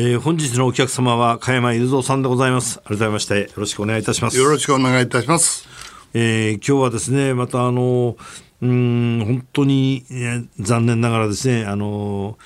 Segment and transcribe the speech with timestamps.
[0.00, 2.78] えー、本日のお客様は加山雄三さんでございます。
[2.82, 4.38] 改めましてよろしくお願いいたします。
[4.38, 5.66] よろしくお願いいたします。
[6.14, 8.16] えー、今日はですねまたあの
[8.62, 12.38] うん本当に、ね、残念ながらですねあの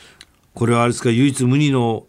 [0.54, 2.07] これはあれですか唯一無二の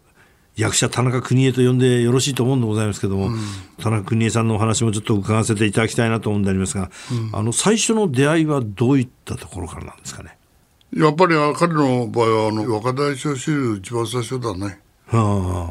[0.56, 3.38] 役者田中邦衛と呼んでよろしいと思うんでございますけども、うん、
[3.82, 10.38] 田中邦衛さんのお話もちょっと伺わせていただきたいなと思うんでありますが、うん、あの最初の出会いはどういったところからなんですかね？
[10.96, 14.75] やっぱり彼の場合はあの若大将シリーズ一番最初だね、はあ、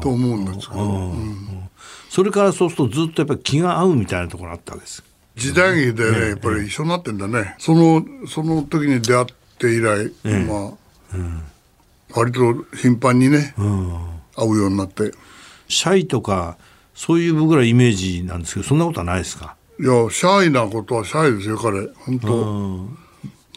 [0.01, 1.69] と思うんですけど、うん、
[2.09, 5.03] それからそうするとずっとやっぱり気が合うみたいなところあったわけです。
[5.35, 7.55] 時代劇でね、やっぱり一緒になってんだね。
[7.57, 9.25] そのその時に出会っ
[9.57, 10.11] て以来、
[10.47, 10.73] まあ、
[12.15, 13.53] 割と頻繁にね、
[14.35, 15.11] 会うようになって。
[15.67, 16.57] シャイとか
[16.93, 19.55] そういう僕らイメージなんですけどそんなことはないですか？
[19.79, 21.87] いやシャイなことはシャイですよ彼。
[22.05, 22.19] 本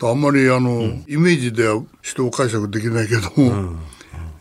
[0.01, 0.11] 当。
[0.11, 3.79] あんまりあの、うん、イメージでは人を解釈できないけども、うん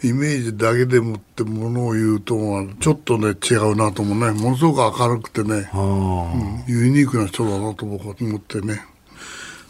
[0.08, 2.36] イメージだけでもってものを言うと
[2.80, 8.86] ちょっとね違うなと思うねものすごく明るくてね、うん、ユニークな人だなと僕は思ってね。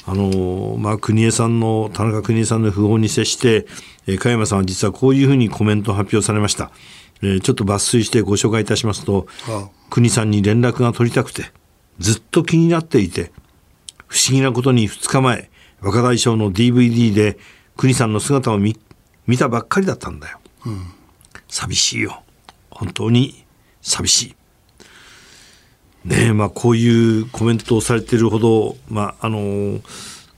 [0.08, 3.66] あのまあ、国枝さんの田中邦衛さんの訃報に接して、
[4.06, 6.70] えー、加山さんは実はこういうふうにコメントを発表されました、
[7.24, 11.52] えー、ちょっと抜粋してご紹介いたしますと、はあ、国さんに連絡が取りたくて
[11.98, 13.32] ずっと気になっていて
[14.06, 15.50] 不思議なことに2日前
[15.82, 17.40] 若大将の DVD で
[17.76, 18.78] 国さんの姿を見
[19.28, 20.86] 見たばっかりだったんだよ、うん、
[21.48, 22.24] 寂しいよ。
[22.70, 23.46] 本当に
[23.82, 24.36] 寂しい。
[26.08, 29.80] ねまあこういうコメントをされているほどまああの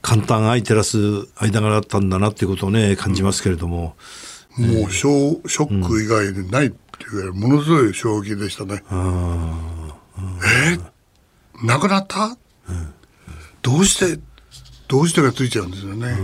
[0.01, 3.97] 簡単相照らす間柄だったんだなっていうことをね感じますけれども、
[4.57, 9.91] うん、もうショショック以外にないっていうものすごい衝撃でしたね、うん、
[10.71, 10.77] え？
[10.77, 12.37] ー、亡くなった、
[13.61, 14.21] どうして
[14.87, 16.17] どうしてがついちゃうんですよね、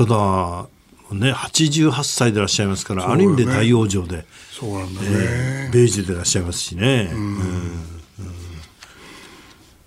[0.00, 0.66] ただ
[1.12, 7.20] ね88歳でいらっしゃいますから、ね、ある意味で大往生でそうなんだね、えー、米寿でいらっしゃいますしね、うん。
[7.20, 7.40] うん、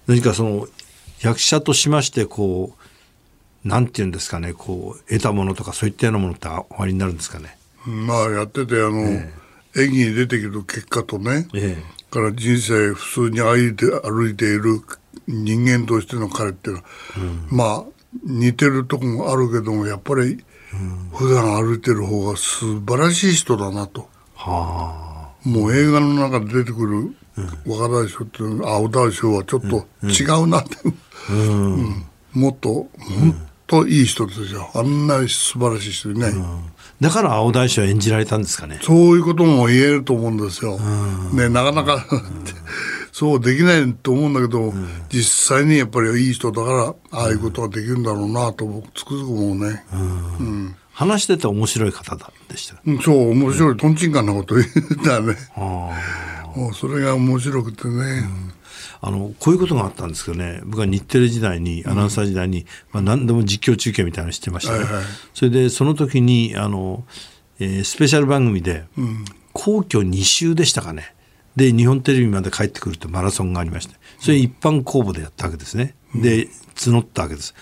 [0.06, 0.68] 何かその
[1.22, 2.76] 役者としましてこ
[3.66, 7.58] うなんていうんですかねこう得たものとかそういったようなものっておありになるんですかね？
[7.88, 14.80] まあやっててあの、えー、演技に出てくる結果とね、えー、から人生普通に歩いて歩いている
[15.28, 16.88] 人間としての彼っていうのは、
[17.18, 20.44] うん、まあ似てるとこもあるけどもやっぱり
[21.14, 27.16] 普段歩いてる方が素晴らしい人だなと、はあ、もう映画の中で出てくる
[27.66, 30.78] 若大将っていう青大将はちょっと違うなって、
[31.30, 31.74] うん。
[32.34, 34.70] うん、もっと本当いい人ですよ。
[34.76, 36.34] あんな素晴らしい人いない、
[37.02, 38.80] だから青大将演じられたんですかね。
[38.84, 40.80] そういうことも言えると思うんですよ、
[41.34, 42.06] ねなかなか
[43.14, 49.86] そうできないと思うんだけど、うん、実際にやっぱりいい人だからああいうことができるんだろうなと僕つくづく思うね。
[49.94, 52.82] うん、話してて面白い方だでした？
[53.04, 55.38] そう面白い、とんちんかんなこと言うんだね。
[55.56, 58.24] もうそれが面白くてね。
[59.00, 60.62] あのこういうことがあったんですけどね。
[60.64, 64.86] 僕は日テレ時代にアナウンサー時代に、まあ、何でも実況中継みたいなのしてました、ね。
[64.86, 65.04] はいはい、
[65.36, 67.04] それでその時にあの、
[67.60, 68.86] えー、スペシャル番組で、
[69.52, 71.13] 皇居2周でしたかね
[71.56, 77.54] で日本テレビまで帰ってくるとマラソンがありましてそれ一般公募でやったわけですね、で募ったわけです。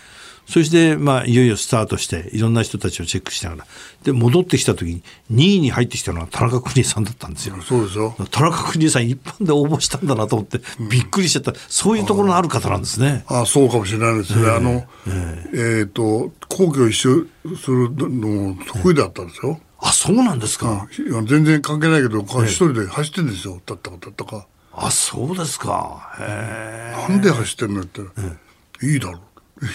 [0.52, 3.66] そして、まあ、いよいよスタートしていろんな人たちをチェックしながら。
[4.04, 7.56] で戻ってきた時に2位に入ってきたのは田中邦衛さんだったんですよ。
[7.62, 8.16] そうですよ。
[8.32, 10.60] 田中邦衛さん一般で応募したんだなと思って
[10.90, 13.24] びっくりしちゃった、うん、そういうところのある方なんですね。
[13.28, 14.42] ああそうかもしれないですね。
[14.42, 19.58] えー、あの、えー、えー、と皇居一周するの得意だったんですよ。
[19.58, 23.60] えーあそうなんですか、うん、全然関係ないけど一人で走ってるんですよ。
[23.66, 24.48] たったかたったか。
[24.74, 26.16] あそうですか。
[26.20, 27.10] へえ。
[27.10, 28.02] なんで走ってんのって。
[28.86, 29.20] いいだろ。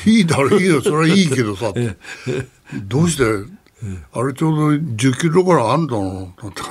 [0.06, 0.58] いいだろ。
[0.58, 1.72] いいだろそれはいいけどさ。
[2.74, 3.24] どうして？
[4.12, 6.62] あれちょうど10キロぐらいあんだのって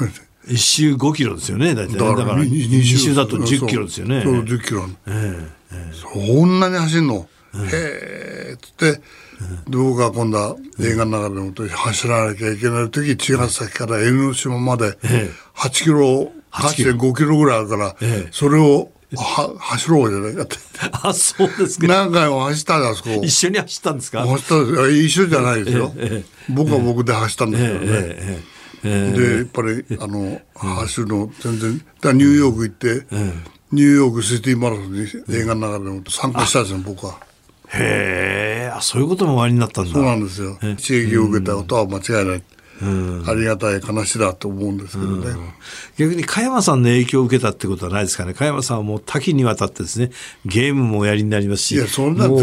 [0.48, 4.22] 一周5キロですよね大体だから2周だと10キロですよね。
[4.24, 7.28] そう10キロ、ええそんなに走るの、
[7.64, 9.02] へえっつって
[9.68, 14.92] 僕が今度は映画の中でも走らなきゃいけない時茅ヶ崎から江ノ島まで
[15.56, 17.96] 8キロ8.5キロぐらいあるから、
[18.32, 20.56] それをは走ろうじゃないかって。
[21.04, 21.88] あ、そうですか。
[21.88, 24.26] 何回も走ったんです、こ一緒に走ったんですか？
[24.26, 25.94] 走ったんです一緒じゃないですよ。
[26.50, 28.44] 僕は僕で走ったんですけどね。
[29.18, 33.06] で、やっぱり、あの、走るの全然、だニューヨーク行って、
[33.72, 37.18] ニューヨークシティマラソンに映画の中でも参加したんですよ、僕は。
[37.76, 39.92] へえ、そういうこともおありになったんだ。
[39.92, 40.58] そうなんですよ。
[40.62, 42.44] 刺激を受けたことは間違いない。
[42.82, 45.34] ありがたい話だと思うんですけどね。
[45.98, 48.34] 逆に加山さんの影響を受けたってことはないですかね。
[48.34, 50.12] 加山さんはもう多岐にわたってですね、
[50.46, 52.42] ゲームもおやりになりますし、いやそんなもう、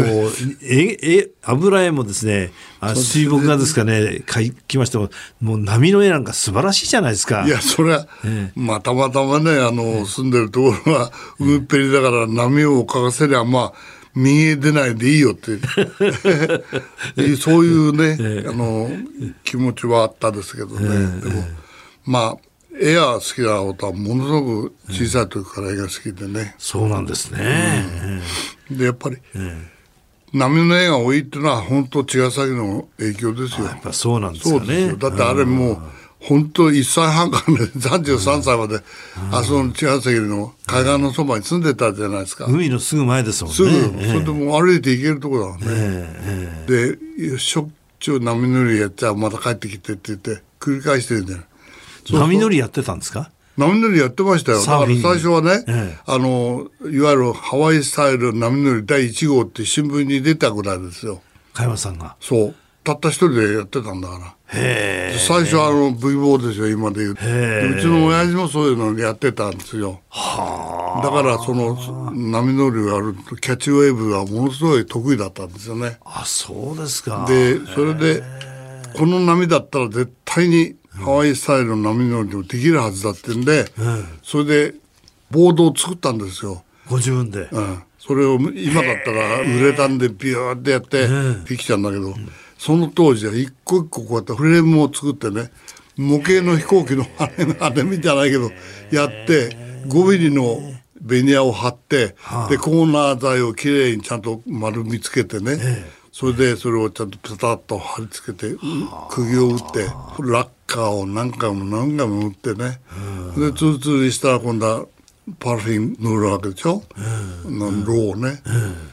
[0.63, 5.09] え、え、油絵もですね、あ水墨画ですかね、描きましても、
[5.39, 7.45] もう波の絵なんか素晴らしいじゃないですか。
[7.45, 13.73] いや、それは、ええ、まあ、たまたまね、あの、住んでるところは、海っぺりだから波をかかせりゃ、まあ、
[14.15, 15.57] 右へ出ないでいいよって。
[17.37, 18.89] そういうね、えあの
[19.43, 20.87] 気持ちはあったですけどね、
[21.19, 21.43] え、でも
[22.05, 22.37] まあ
[22.79, 27.85] 絵は好きなことはものすごく小さい時から絵が好きでね、そうなんですね、
[28.69, 29.17] うん、でやっぱり、
[30.33, 33.67] 波の絵が多いっていうのは本当茅ヶ崎の影響ですよ。
[33.67, 34.95] やっぱそうなんですよね。
[34.95, 35.77] だってあれもう、
[36.25, 38.79] 本当1歳半からね 33歳まで、
[39.31, 42.45] あそこの茅ヶ崎の海岸のそばに住んでたじゃないですか。
[42.45, 43.55] 海のすぐ前ですもんね。
[43.55, 51.39] すぐ、それでも歩いて行けるとこだもんね、でしょっちゅう波乗りやっちゃまた帰ってきてって言って繰り返してるんだよ。
[52.11, 53.29] 波乗りやってたんですか？
[53.57, 54.59] 波乗りやってましたよ。
[54.59, 61.21] だから最初はね、ええ、あの、いわゆるハワイスタイル波乗り第1号って新聞に出たぐらいですよ。
[61.53, 62.15] 加山さんが。
[62.19, 62.55] そう。
[62.83, 64.33] たった一人でやってたんだから。
[64.53, 67.11] 最初はあの V ボーですよ今で言う。
[67.13, 67.15] う
[67.81, 70.01] ちの親父もそういうのやってたんですよ。
[70.11, 71.75] だからその
[72.11, 75.97] 波乗りをやるとキャッチウェーブがものすごい得意だったんですよね。
[76.05, 77.25] あそうですか。
[77.27, 78.21] でそれで
[78.95, 83.65] この波だったら絶対にハワイスタイルの波乗りもできるはずだってんで、
[84.21, 84.75] それで
[85.31, 86.63] ボードを作ったんですよ。
[86.87, 91.07] ご自分で、うん、それを今だったらウレタンでビューってやって
[91.49, 92.13] できちゃうんだけど、
[92.63, 95.51] その当時は一個一個こうやってフレームを作ってね
[95.97, 98.49] 模型の飛行機の羽の羽みたいないけど
[98.89, 99.49] やって
[99.87, 100.61] 5ミリの
[101.01, 102.15] ベニヤを貼って、
[102.49, 105.57] でコーナー材をきれいにちゃんと丸みつけてね、
[106.13, 108.55] それでそれをちゃんとピタッと貼り付けて
[109.09, 109.83] 釘を打って
[110.21, 112.79] ラッカーを何回も何回も打ってね。
[113.37, 114.85] でツルツルしたら今度は
[115.37, 116.81] パラフィン塗るわけでしょ、
[117.45, 118.41] うん、ローをね、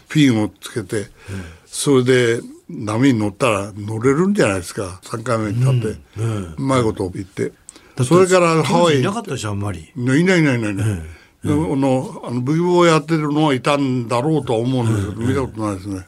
[0.08, 1.06] ピンをつけて、
[1.66, 2.40] それで
[2.70, 5.00] 波に乗ったら乗れるんじゃないですか。
[5.04, 6.00] 3回目に立って、
[6.56, 7.52] うまいこと言って。
[8.04, 9.00] それからハワイ。
[9.00, 9.90] いなかったでしょあんまり。
[9.96, 10.58] いないいないいない。
[10.58, 11.06] いない、うん
[11.42, 16.04] あのあのブギボーやってるのはいたんだろうとは思うんですけど、見たことないですね、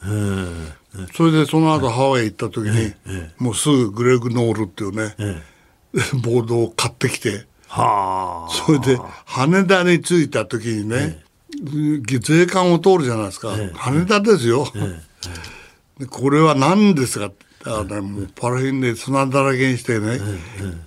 [1.15, 2.93] それでその後ハワイ行った時に、
[3.39, 5.15] もうすぐグレグ・ノールっていうね、
[6.21, 11.23] ボードを買ってきてそれで羽田に着いた時にね、
[12.21, 14.67] 税関を通るじゃないですか、羽田ですよ、
[16.09, 17.31] これは何ですか？
[17.65, 20.19] あね、もうパラフィンで砂だらけにしてね、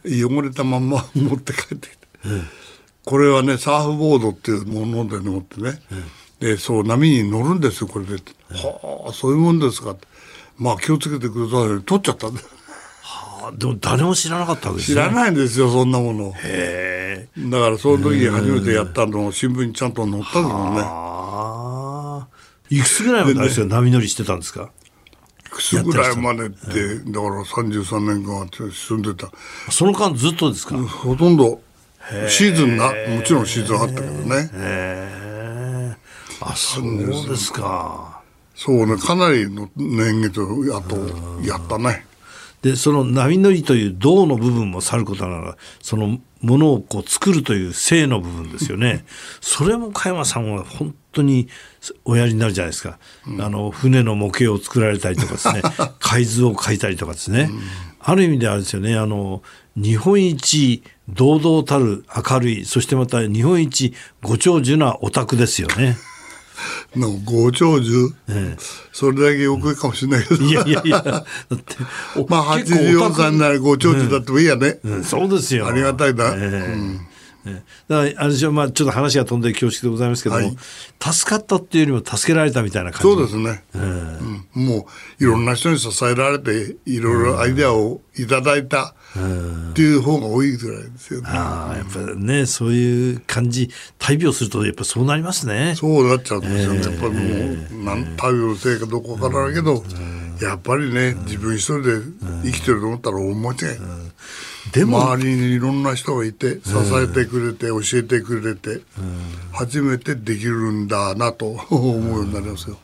[0.05, 2.07] 汚れたまんま持って帰ってきて、
[3.05, 5.81] これはねサーフボードっていうもので乗ってね、
[6.39, 8.17] でそう波に乗るんですよこれで、
[8.51, 9.97] はあそういうもんですか
[10.59, 12.43] まあ気をつけてください取っちゃったんだ。
[13.01, 14.97] はあでも誰も知らなかったわけですね。
[14.97, 16.33] 知らないんですよそんなもの。
[16.33, 17.41] へえ。
[17.49, 20.77] だからその時初めてやったのを新聞にちゃんと載ったんですもん。
[20.77, 20.83] ね
[22.69, 24.73] いくつぐらいまでですよ、波乗りしてたんですか？
[25.57, 29.31] くつぐらいまでって、だから33年間住んでた。
[29.71, 30.77] その間ずっとですか？
[30.77, 31.61] ほとんど
[32.29, 35.97] シーズンがもちろんシーズンあったけどね。
[36.41, 38.23] あそうですか。
[38.55, 40.41] そうねかなりの年月
[40.75, 40.97] あと
[41.43, 42.07] やったね。
[42.63, 49.05] でその波乗りという銅の部分もさることながらそのものをこう作るという性の部分ですよね。
[49.41, 51.49] それも加山さんは本当に
[52.05, 55.63] おやりになるじゃないですか、うん、あの船の模型を作られたりとかですね。
[55.99, 57.61] 海図を描いたりとかですね、うん、
[57.99, 58.97] ある意味であれですよね。
[58.97, 59.43] あの
[59.75, 65.97] 日本一堂々たる明るいそしてまた日本一ご長寿なオタクですよね。
[66.95, 68.57] のご長寿、ええ、
[68.93, 71.03] それだけよくかもしれないけど、いやいやいや。
[71.03, 71.25] だっ
[71.59, 71.77] て
[72.29, 74.93] まあ84歳になるご長寿だってもいいやね、うん。
[74.95, 75.67] うん、そうですよ。
[75.67, 77.07] ありがたいな、えーうん
[77.47, 80.57] だからあれでしょ、まあ、ちょっと話が飛んで恐縮でございますけども、はい、
[81.13, 83.03] 助かったっていうよりも助けられたみたいな感じ。
[83.03, 84.87] そうですね、うん、も
[85.21, 95.75] ういろんな人に支えられていろいろアイデアをいただいたっていう方が多いぐらいですよね、ああやっぱりねそういう感じ大病するとやっぱそうなりますね。
[95.77, 97.19] そうなっちゃうんですよね、やっぱりも
[97.81, 99.85] う何大病のせいかどうかわからないけど、
[100.43, 102.01] やっぱりね自分一人で
[102.45, 103.59] 生きてると思ったら大間違い、
[104.73, 106.71] でも周りにいろんな人がいて支
[107.03, 108.83] えてくれて、教えてくれて、
[109.53, 112.79] 初めてできるんだなと思うようになりますよ。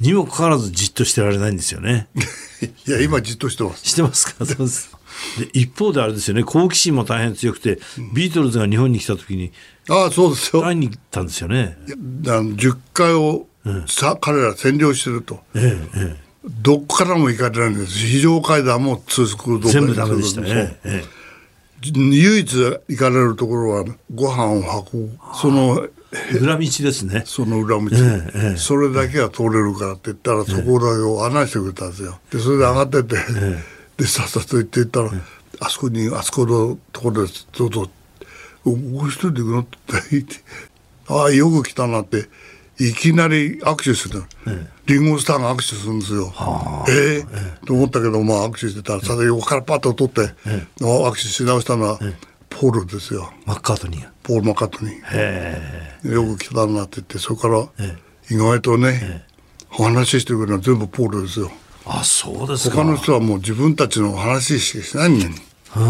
[0.00, 2.08] にもかかわらずじっとしてられないんですよね。
[2.86, 3.86] いや今じっとしてます。
[3.86, 4.44] してますか？
[4.46, 4.90] そうです。
[5.38, 7.78] で一方であれですよね好奇心も大変強くて、
[8.14, 9.52] ビートルズが日本に来た時に
[9.88, 13.46] ああそうですよ会いに行ったんですよね？10回を、
[13.86, 15.42] さ彼ら占領してると。
[15.54, 16.30] ええええ
[16.62, 21.19] どこからも行かれないんです非常階段も続く全部ダメでしたね、ええ
[21.82, 22.46] 唯一
[22.88, 23.84] 行かれるところは
[24.14, 25.88] ご飯を運ぶその
[26.40, 27.22] 裏道ですね。
[27.24, 32.18] その裏道、ええ、それだけは通れるからって言ったら、そこだけを案内してくれたんですよ。
[32.30, 33.16] でそれで上がってて、
[33.96, 35.10] でさっさと行って言ったら、
[35.60, 37.46] あそこにあそこのところです。
[37.56, 37.88] どうぞ。
[38.64, 39.60] もう一人で行くの？
[39.60, 39.70] って
[40.10, 40.34] 言って
[41.08, 42.28] ああよく来たなって
[42.80, 44.24] いきなり握手する、
[44.86, 46.32] リンゴスターが握手するんですよ。
[46.88, 47.20] ええ。
[47.20, 48.94] ー、と思ったけど、まあ握手してた。
[48.94, 50.32] ら、さて横からパッと取って、
[50.80, 52.00] 握手し直したのは、
[52.48, 53.32] ポールですよ。
[53.44, 54.08] マッカートニー。
[54.22, 56.10] ポール・マッカートニー。
[56.10, 57.68] よく来たなって言って、それから、
[58.30, 59.26] 意外とね、
[59.78, 61.50] お話ししてくれるのは全部ポールですよ。
[61.84, 65.34] あ、そうです他の人はもう自分たちの話しかしないん
[65.76, 65.80] に。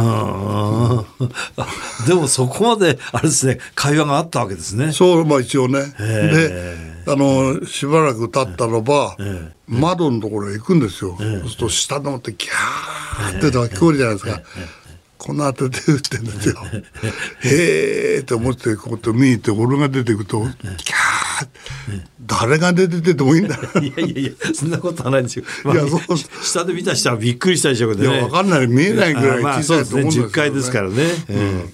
[2.07, 4.93] でもそこまであれですね会話があったわけですね。
[4.93, 5.83] そうまあ一応ね。
[5.99, 9.17] であのしばらく経ったのば、
[9.67, 11.17] 窓のところへ行くんですよ。
[11.19, 14.43] そうすると下のってギャーってのが聞こえるじゃないですか。
[15.17, 16.57] この当てて打ってんですよ。
[17.43, 20.55] へえって思ってこうやって見に行って俺が出てくるとギャー
[22.26, 23.56] 誰が出ててもいいんだ？
[23.80, 25.44] いやいやいやそんなことはないんですよ。
[25.64, 28.16] まあ、いやそう下で見た人はびっくりしたでしょうけどね。
[28.16, 30.28] いや分かんない見えないぐらい小さいと思うんですよ、ね。
[30.28, 31.04] 10回ですからね。
[31.28, 31.73] うん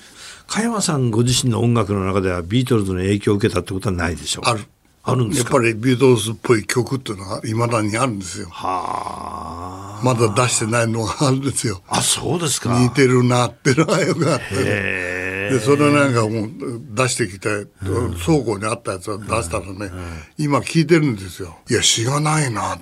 [0.49, 4.65] 加山さんご自身の音楽の中ではビートルズの影響を受けたってことはないでしょうある
[5.03, 8.49] あるんですやっぱりビートルズっぽい曲っていうのはいまだにあるんですよ。
[8.51, 10.05] はあ。
[10.05, 11.81] まだ出してないのがあるんですよ。
[11.89, 12.77] あ、そうですか。
[12.81, 14.45] 似てるなっていうのがよくあって、
[15.51, 16.51] で、それなんかもう
[16.95, 17.67] 出してきて、
[18.25, 19.91] 倉庫にあったやつを出したらね、
[20.39, 21.59] 今聞いてるんですよ。
[21.71, 22.79] いや、詩がないな。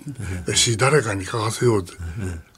[0.54, 1.92] 詩誰かに書かせようって。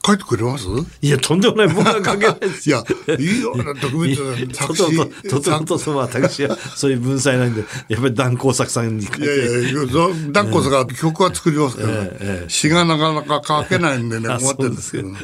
[0.05, 0.67] 書いてくれます？
[1.01, 1.67] いや、とんでもない。
[1.67, 2.81] 僕は書けないですいや、
[3.19, 4.15] いいよ、特別
[4.55, 4.97] 作詞。
[5.29, 9.25] ととととと、私はそういう文才なんで、やっぱり断工作さんに書いて。
[9.25, 9.81] いやいや、
[10.31, 11.89] 断工作は曲は作りますけど、
[12.47, 15.19] 詩がなかなか書けないんでね、 困ってるんですけどね。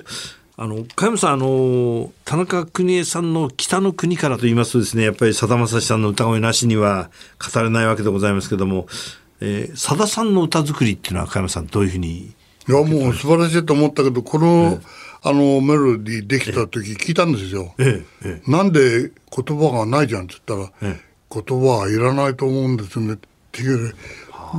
[0.55, 7.10] あの加山さんあの田中邦衛さんの「北の国から」と言いますとですねやっぱりさだまさしさんの歌声なしには
[7.53, 12.33] 語れないわけでございますけどもさだ、えー、さんの歌作りっていうのは加山さんどういうふうに
[12.67, 14.79] いやもう素晴らしいと思ったけどこの、
[15.22, 17.74] あのメロディーできた時聞いたんですよ。
[17.77, 20.95] えええ、なんで言葉がないじゃんって言ったら、
[21.29, 23.17] 言葉はいらないと思うんですねっ
[23.51, 23.93] ていう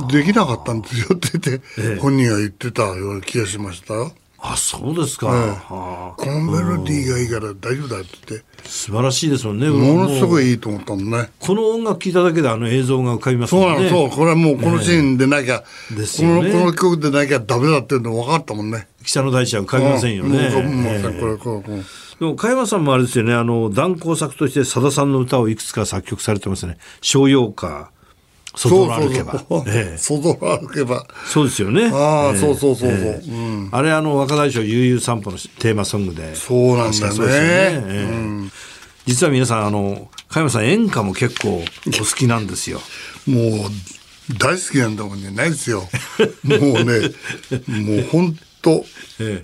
[0.07, 4.11] できなかったんですよって言って、本人が言ってたような気がしましたよ。
[4.51, 8.45] あそうですか、ええ、このメロディーがいいから大丈夫だって言って。
[8.63, 9.69] 素晴らしいですもんね。
[9.69, 11.29] ものすごいいいと思ったもんね。
[11.39, 13.89] この音楽聴いただけであの映像が浮かびますもんね。
[13.89, 14.17] そうなのそう。
[14.17, 18.87] これはもうこのシーンでなきゃ、えー、この、ね、この曲でなきゃダメだっていうの分かったもんね。
[19.03, 21.75] 北の大地は浮かびませんよね、うん、えー、これこれ
[22.19, 23.33] でも加山さんもあれですよね。
[23.33, 27.91] あの断交作としてさださんの歌をいくつか作曲されてますね「商用歌」
[28.55, 29.43] 外歩けば。
[29.97, 31.05] 外歩けば。
[31.25, 31.89] そうですよね。
[31.93, 33.69] ああ、そうそうそうそう。
[33.71, 36.35] あれ、あの、若大将悠々散歩のテーマソングで。
[36.35, 38.49] そうなんだよね。
[39.05, 42.81] 実は皆さん、あの、加山さん演歌も結構お好きなんですよ。
[43.27, 45.29] もう、大好きなんだもんね。
[45.31, 45.87] ないですよ。
[46.43, 47.11] もうね、
[47.67, 48.83] もう本当、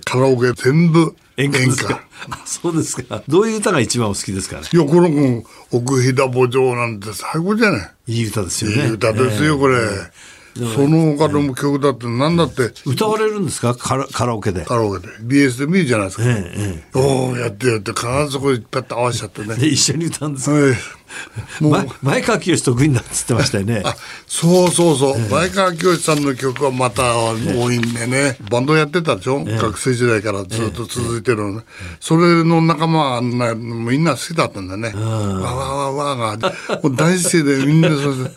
[0.04, 2.00] カラオケ全部演歌。
[2.44, 3.22] そうですか。
[3.28, 4.60] どういう歌が一番お好きですか？
[4.60, 4.68] ね。
[4.72, 8.12] いや、この、奥飛騨墓場なんて最高じゃない？
[8.12, 8.76] いい歌ですよね。
[8.76, 9.78] いい歌ですよ、これ。
[10.54, 12.72] その他の曲だって何だって？
[12.84, 13.74] 歌われるんですか？
[13.74, 14.64] カラカラオケで。
[14.66, 15.08] カラオケで。
[15.22, 16.24] BS で見るじゃないですか。
[16.26, 19.54] ええ、おおやってやって必ずそこにパッと合わせちゃってね。
[19.66, 20.72] 一緒に歌うんですか、はい
[21.60, 21.86] もう。
[22.02, 23.82] 前川清得意だっつってましたよね。
[23.84, 23.94] あ
[24.26, 31.62] そうそうそう、えー、前川清さんの曲はまた多いんでね、バンドやってたでしょ、えー、学生時代からずっと続いてるのね、
[32.00, 35.00] それの仲間はみんな好きだったんだね、わ
[35.54, 36.52] わわわが。
[36.82, 38.30] もう大好きでみんなそう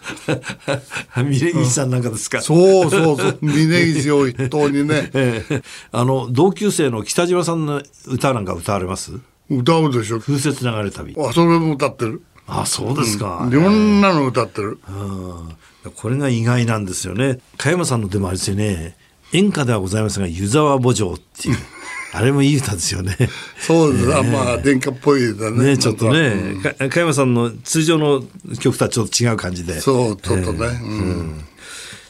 [1.16, 3.38] 峯岸 さんなんかですか、そうそうそう。
[3.42, 9.12] 峯岸を一頭にね、 えー、あの同級生の北島さんの歌なんか歌われます？
[9.50, 10.20] 歌うでしょ。
[10.20, 11.16] 風雪流れ旅。
[11.20, 15.56] あそれも歌ってるあそうですか、うん、いろんなの歌ってる、うん、
[15.96, 17.40] これが意外なんですよね。
[17.58, 18.96] 加山さんのでもあれですよね。
[19.34, 21.58] 演歌ではございますが湯沢墓場っていう。
[22.14, 23.18] あれもいい歌ですよね。
[23.60, 25.72] そうです、ね、まあ演歌っぽい歌ね。
[25.72, 28.24] ねちょっとね、うん、加山さんの通常の
[28.60, 29.82] 曲とはちょっと違う感じで。
[29.82, 30.60] そう、ちょっとね。
[30.66, 31.46] えー、うん。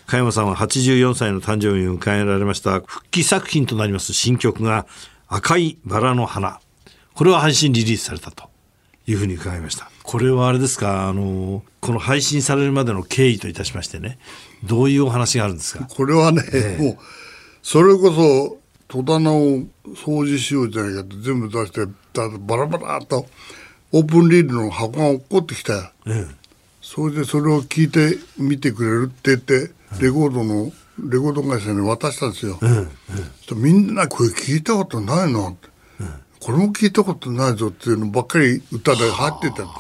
[0.06, 2.82] 加山さんは84歳の誕生日を迎えられました。
[2.82, 4.86] 復帰作品となります新曲が
[5.28, 6.60] 「赤いバラの花」
[7.16, 8.50] これは配信リリースされたと
[9.08, 11.08] いうふうに伺いましたこれはあれですか？
[11.08, 14.18] あのこの配信されるまでの経緯といたしましてね。
[14.64, 15.86] どういうお話があるんですか？
[15.86, 16.98] これはね、えー、もう
[17.62, 18.58] それこそ
[18.88, 19.64] 戸棚を
[19.96, 23.26] 掃除しようじゃないかと全部出してバラバラと
[23.92, 26.28] オープンリールの箱が落っこってきた、えー、
[26.82, 30.72] それでそれを聞いて見てくれるって言ってレコードの
[31.10, 32.90] レコード会社に渡したんですよ、うんうん、
[33.62, 35.74] みんなこれ聞いたことないのって、うん、
[36.46, 39.72] これも聞いたことないぞっていうのばっかり歌で入ってたんで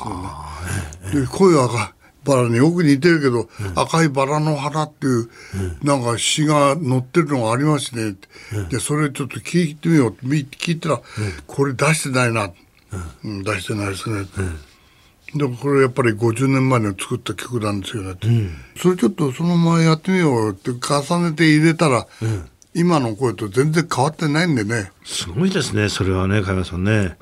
[1.12, 1.22] すよね。
[1.22, 1.94] で声が
[2.24, 8.16] バラによく似てるけど、うん、赤いバラの花っていう、うん、なんか詩が載ってるのがありますね、
[8.56, 10.10] うん、でそれちょっと聞いてみよう。
[10.10, 10.26] って
[10.58, 11.02] 聞いたら、
[11.46, 12.52] これ出してないな、
[13.24, 13.44] うん。
[13.44, 14.26] 出してないですね、
[15.36, 18.16] でもこれやっぱり50年前に作った曲なんですよね、
[18.76, 22.08] それちょっとそのままやってみようって重ねて入れたら、
[22.76, 27.18] 今の声と全然変わってないんでねすごいですねそれはね加山さんね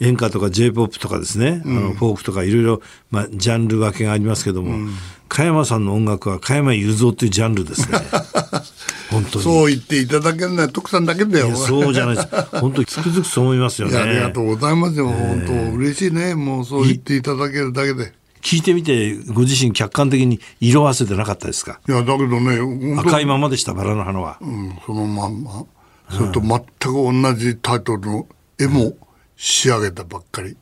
[0.00, 4.94] 演歌とか j p o p とかですね、うん、あのフォークとかいろいろ、まあ、ジャンル分けがありますけども、うん、
[5.28, 7.98] 加山さんの音楽は加山雄三っていうジャンルですね。
[9.10, 11.54] 本当にそう言っていただけるのは徳さんだけだよ。
[11.54, 12.28] そうじゃないです。
[12.60, 13.96] 本当につくづくそう思いますよね。
[13.96, 15.08] ありがとうございますよ。
[15.08, 16.34] 本当嬉しいね。
[16.34, 18.12] もうそう言っていただけるだけで。
[18.46, 21.80] 聞いてみてご自身客観的に色あせてなかったですか？
[21.88, 25.66] いやだけどね赤いままでしたバラの花は、うん、そのまんま。
[26.08, 28.96] それと全く同じタイトルの絵も
[29.34, 30.56] 仕上げたばっかり、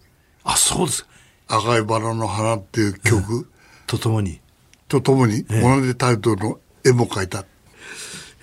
[0.44, 1.06] あそうです。
[1.46, 3.50] 赤いバラの花っていう曲、
[3.86, 4.40] とともに。
[4.88, 7.44] とともに同じタイトルの絵も描いた、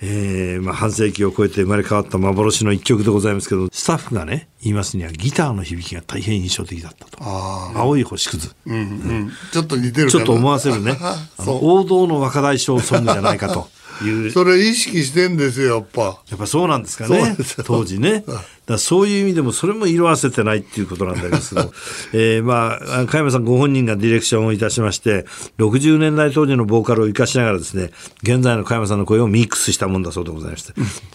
[0.04, 7.18] えーまあ、半世紀を超えて生まれ変わった幻の一曲でございますけどスタッフがね言いますにはギターの響きが大変印象的だったと。
[7.22, 10.98] 青い星屑、うんうん、ちょっと似てるちょっと思わせるね。
[11.38, 13.68] 王道の若大将ソングじゃないかと。
[14.02, 14.30] いう。
[14.30, 16.02] それ意識してんですよやっぱ。
[16.02, 17.36] やっぱそうなんですかね。
[17.64, 18.24] 当時ね。
[18.66, 21.72] だそういう意味でもそれも色あせてないっていうことなんですけど、
[22.14, 25.26] えー、まあ加山さんご本人がディレクションをいたしまして
[25.58, 27.90] 60年代当時のボーカルを生かしながらですね
[28.22, 30.72] 現在の加山さんの声をミックスしたもんだそうでございまして、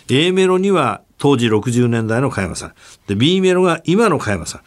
[0.09, 2.73] A メロには当時60年代の加山さん。
[3.07, 4.61] で B メロが今の加山さん。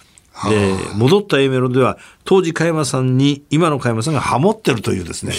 [0.49, 5.35] で戻った A メロでは当時加山さんに今の加山さんがハモってるというですね。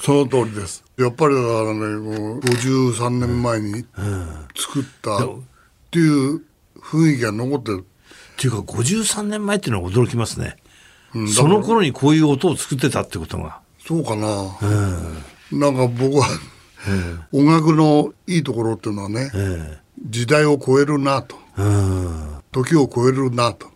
[0.00, 0.87] その通りです。
[0.98, 3.84] やっぱりだからね、もう53年前に
[4.56, 5.28] 作ったっ
[5.92, 6.42] ていう
[6.76, 7.86] 雰囲気が残ってる。
[8.32, 10.56] っていうか53年前っていうのは驚きますね。
[11.14, 13.60] うん、その頃にこういう音を作ってたってことが。
[13.86, 14.56] そうかな。
[15.52, 16.26] うん、なんか僕は、
[17.32, 19.30] 音楽のいいところっていうのはね、
[20.04, 21.36] 時代を超えるなと、
[22.50, 23.68] 時を超えるなと、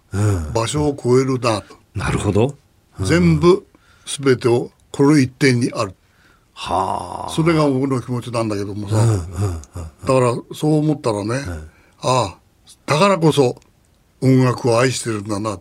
[0.52, 1.76] 場所を超えるなと。
[1.94, 2.56] なるほど。
[3.00, 3.64] 全部
[4.06, 5.94] 全てをこの一点にある。
[6.54, 11.40] はあ、それが僕の気持ちなんだけどもさ、だからそう思ったらね、
[12.00, 12.38] ああ
[12.86, 13.56] だからこそ
[14.20, 15.58] 音楽を愛してるんだな。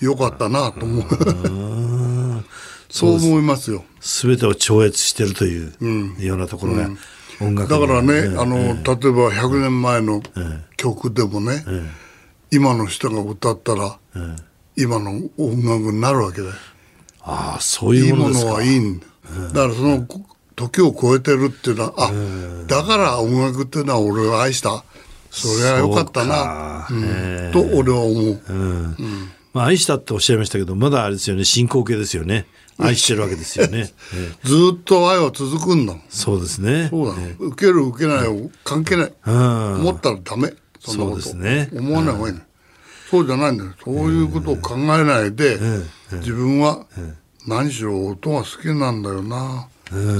[0.00, 2.44] よかったなと思う。
[2.90, 3.84] そう思いますよ。
[4.00, 5.74] 全てを超越してるという
[6.18, 6.88] ようなところが、
[7.40, 10.22] 音楽だからね、あの例えば100年前の
[10.76, 11.64] 曲でもね、
[12.50, 13.98] 今の人が歌ったら、
[14.76, 16.54] 今の音楽になるわけだよ。
[17.20, 19.06] ああそういうものいいものはいいんだ、
[19.52, 20.06] だからその
[20.56, 24.84] 時を超えてるっていうのはあだから音楽っていうのは俺を愛した。
[25.30, 28.96] それはよかったな、うん、と俺は思う、うん。
[29.52, 31.44] まあ、愛したっておっしゃいましたけどまだあれですよね。
[31.44, 32.46] 進行形ですよね。
[32.78, 33.92] 愛してるわけですよね、
[34.44, 36.86] ずっと愛は続くんだそうですね。
[36.90, 40.54] そうだ、ね、受ける受けないを関係ない、思ったらダメ。
[40.78, 41.16] そんなこと。
[41.16, 41.68] ですね。
[41.72, 42.46] 思わない方がいいね、
[43.10, 43.72] そうじゃないんだよ。
[43.84, 45.58] そういうことを考えないで、
[46.12, 46.86] 自分は
[47.48, 49.68] 何しろ音が好きなんだよな、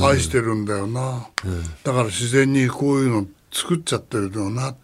[0.03, 1.29] 愛してるんだよな、
[1.85, 4.75] だから自然にこういうの作っちゃってるよな、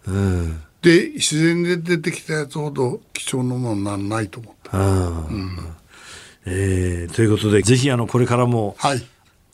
[0.81, 4.77] で自然で出てきたやつほど貴重なものはないと思った。
[4.77, 4.81] う
[5.33, 5.57] ん。
[6.47, 9.03] えー、ということでぜひあのこれからも、はい、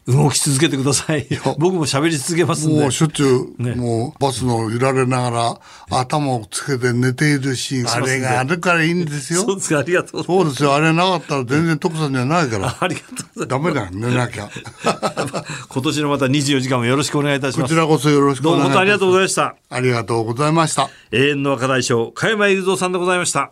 [0.07, 1.27] 動き続けてください。
[1.59, 5.59] 僕も喋り続けますもうしょっちゅう、ね、もうバスの揺られなが
[5.89, 9.43] ら、頭をつけて寝ているシーン、あれがあるからいいんですよ。
[9.43, 12.75] そうですか、ありがとうそうですよ、あれなかったら全然徳さんじゃないから。
[12.79, 13.47] ありがとうございます。
[13.47, 14.49] ダメだよ、寝なきゃ。
[15.69, 17.69] 今年のまた24時間もよろしくお願いいたします。
[17.69, 18.73] こちらこそよろしくお願いします。
[18.73, 19.55] どうもありがとうございました。
[19.69, 20.89] ありがとうございました。
[21.11, 23.51] 永遠の若大将、加山雄三さんでございました。